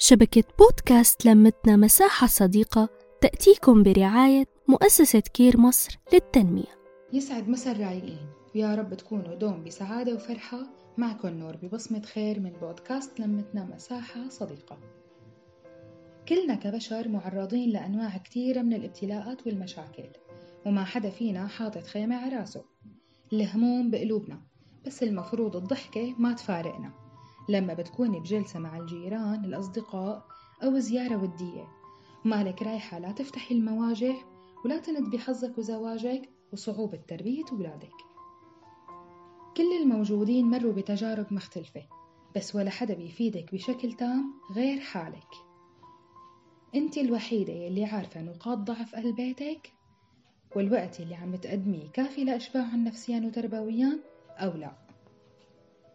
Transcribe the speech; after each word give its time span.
شبكة 0.00 0.44
بودكاست 0.58 1.26
لمتنا 1.26 1.76
مساحة 1.76 2.26
صديقة 2.26 2.88
تأتيكم 3.20 3.82
برعاية 3.82 4.44
مؤسسة 4.68 5.20
كير 5.20 5.60
مصر 5.60 5.98
للتنمية. 6.12 6.78
يسعد 7.12 7.48
مسا 7.48 7.72
الرايقين 7.72 8.26
ويا 8.54 8.74
رب 8.74 8.94
تكونوا 8.94 9.34
دوم 9.34 9.64
بسعادة 9.64 10.14
وفرحة. 10.14 10.66
معكم 10.98 11.28
نور 11.28 11.56
ببصمة 11.56 12.02
خير 12.02 12.40
من 12.40 12.52
بودكاست 12.52 13.20
لمتنا 13.20 13.64
مساحة 13.74 14.28
صديقة. 14.28 14.78
كلنا 16.28 16.54
كبشر 16.54 17.08
معرضين 17.08 17.70
لأنواع 17.70 18.16
كتيرة 18.16 18.62
من 18.62 18.72
الابتلاءات 18.72 19.46
والمشاكل 19.46 20.08
وما 20.66 20.84
حدا 20.84 21.10
فينا 21.10 21.46
حاطط 21.46 21.82
خيمة 21.82 22.16
على 22.16 22.36
راسه. 22.36 22.64
الهموم 23.32 23.90
بقلوبنا 23.90 24.42
بس 24.86 25.02
المفروض 25.02 25.56
الضحكة 25.56 26.14
ما 26.18 26.32
تفارقنا. 26.32 27.07
لما 27.48 27.74
بتكوني 27.74 28.20
بجلسة 28.20 28.58
مع 28.58 28.78
الجيران 28.78 29.44
الأصدقاء 29.44 30.26
أو 30.62 30.78
زيارة 30.78 31.22
ودية. 31.22 31.68
مالك 32.24 32.62
رايحة 32.62 32.98
لا 32.98 33.12
تفتحي 33.12 33.54
المواجع 33.54 34.14
ولا 34.64 34.78
تند 34.78 35.10
بحظك 35.16 35.58
وزواجك 35.58 36.28
وصعوبة 36.52 37.00
تربية 37.08 37.44
ولادك 37.52 37.92
كل 39.56 39.82
الموجودين 39.82 40.46
مروا 40.46 40.72
بتجارب 40.72 41.32
مختلفة 41.32 41.82
بس 42.36 42.56
ولا 42.56 42.70
حدا 42.70 42.94
بيفيدك 42.94 43.54
بشكل 43.54 43.92
تام 43.92 44.34
غير 44.54 44.80
حالك. 44.80 45.34
أنت 46.74 46.98
الوحيدة 46.98 47.52
يلي 47.52 47.84
عارفة 47.84 48.22
نقاط 48.22 48.58
ضعف 48.58 48.94
أهل 48.94 49.12
بيتك 49.12 49.72
والوقت 50.56 51.00
اللي 51.00 51.14
عم 51.14 51.36
تقدميه 51.36 51.90
كافي 51.90 52.24
لإشباعهم 52.24 52.84
نفسيا 52.84 53.26
وتربويا 53.26 54.00
أو 54.38 54.50
لا. 54.50 54.72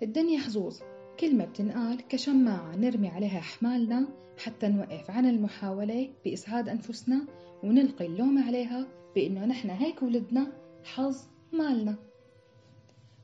الدنيا 0.03 0.39
حظوظ. 0.39 0.79
كلمة 1.19 1.45
بتنقال 1.45 2.07
كشماعة 2.07 2.75
نرمي 2.75 3.07
عليها 3.07 3.39
أحمالنا 3.39 4.07
حتى 4.37 4.67
نوقف 4.67 5.11
عن 5.11 5.25
المحاولة 5.25 6.09
بإسعاد 6.25 6.69
أنفسنا 6.69 7.25
ونلقي 7.63 8.05
اللوم 8.05 8.43
عليها 8.43 8.87
بإنه 9.15 9.45
نحن 9.45 9.69
هيك 9.69 10.03
ولدنا 10.03 10.51
حظ 10.83 11.17
مالنا. 11.53 11.95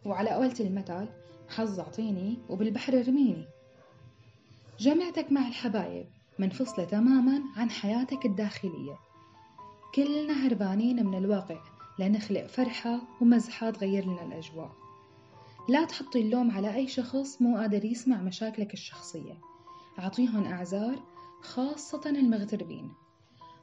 وعلى 0.05 0.29
قولة 0.29 0.55
المثل 0.59 1.07
حظ 1.49 1.79
أعطيني 1.79 2.37
وبالبحر 2.49 2.99
ارميني. 2.99 3.45
جامعتك 4.79 5.31
مع 5.31 5.47
الحبايب 5.47 6.07
منفصلة 6.39 6.85
تماما 6.85 7.41
عن 7.55 7.69
حياتك 7.69 8.25
الداخلية. 8.25 8.97
كلنا 9.95 10.47
هربانين 10.47 11.05
من 11.05 11.17
الواقع 11.17 11.61
لنخلق 11.99 12.45
فرحة 12.45 13.01
ومزحة 13.21 13.69
تغير 13.69 14.05
لنا 14.05 14.23
الأجواء. 14.23 14.88
لا 15.69 15.85
تحطي 15.85 16.21
اللوم 16.21 16.51
على 16.51 16.75
أي 16.75 16.87
شخص 16.87 17.41
مو 17.41 17.57
قادر 17.57 17.85
يسمع 17.85 18.21
مشاكلك 18.21 18.73
الشخصية. 18.73 19.37
أعطيهم 19.99 20.43
أعذار 20.43 20.99
خاصة 21.41 22.01
المغتربين. 22.05 22.91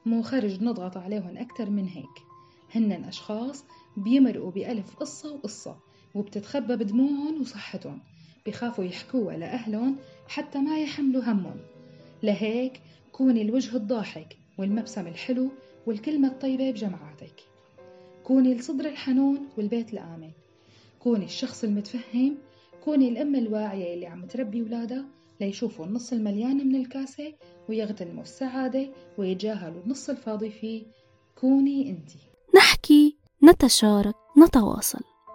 مو 0.06 0.22
خرج 0.22 0.62
نضغط 0.62 0.96
عليهم 0.96 1.38
أكتر 1.38 1.70
من 1.70 1.88
هيك. 1.88 2.22
هن 2.74 2.92
أشخاص 2.92 3.64
بيمرقوا 3.96 4.50
بألف 4.50 4.96
قصة 4.96 5.34
وقصة 5.34 5.76
وبتتخبى 6.14 6.76
بدموعهم 6.76 7.40
وصحتهم. 7.40 8.00
بخافوا 8.46 8.84
يحكوها 8.84 9.36
لأهلهم 9.36 9.96
حتى 10.28 10.58
ما 10.58 10.78
يحملوا 10.78 11.22
همهم. 11.22 11.60
لهيك 12.22 12.80
كوني 13.12 13.42
الوجه 13.42 13.76
الضاحك 13.76 14.36
والمبسم 14.58 15.06
الحلو 15.06 15.50
والكلمة 15.86 16.28
الطيبة 16.28 16.70
بجمعاتك. 16.70 17.40
كوني 18.24 18.52
الصدر 18.52 18.88
الحنون 18.88 19.48
والبيت 19.56 19.92
الآمن. 19.92 20.30
كوني 20.98 21.24
الشخص 21.24 21.64
المتفهم 21.64 22.38
كوني 22.84 23.08
الأم 23.08 23.34
الواعية 23.34 23.94
اللي 23.94 24.06
عم 24.06 24.26
تربي 24.26 24.62
ولادها 24.62 25.04
ليشوفوا 25.40 25.86
النص 25.86 26.12
المليان 26.12 26.68
من 26.68 26.76
الكاسة 26.76 27.34
ويغتنموا 27.68 28.22
السعادة 28.22 28.88
ويتجاهلوا 29.18 29.82
النص 29.82 30.10
الفاضي 30.10 30.50
فيه. 30.50 30.82
كوني 31.40 31.90
انتي 31.90 32.18
نحكي 32.56 33.16
نتشارك 33.44 34.14
نتواصل. 34.38 35.15